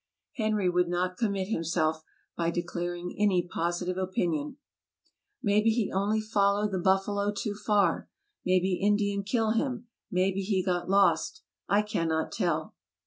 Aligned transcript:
Henry 0.35 0.67
would 0.67 0.87
not 0.89 1.15
commit 1.15 1.49
himself 1.49 2.01
by 2.35 2.49
declaring 2.49 3.15
any 3.19 3.47
positive 3.47 3.99
opinion: 3.99 4.57
''Maybe 5.43 5.69
he 5.69 5.91
only 5.91 6.19
follow 6.19 6.67
the 6.67 6.79
buffalo 6.79 7.31
too 7.31 7.53
far; 7.53 8.09
maybe 8.43 8.79
Indian 8.81 9.21
kill 9.21 9.51
him; 9.51 9.89
maybe 10.09 10.41
he 10.41 10.63
got 10.63 10.89
lost; 10.89 11.43
I 11.69 11.83
cannot 11.83 12.31
tell! 12.31 12.73